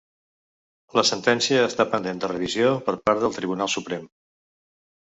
La 0.99 1.03
sentència 1.09 1.61
està 1.67 1.87
pendent 1.93 2.23
de 2.25 2.31
revisió 2.33 2.75
per 2.91 2.99
part 3.07 3.25
del 3.27 3.39
Tribunal 3.39 3.75
Suprem. 3.79 4.13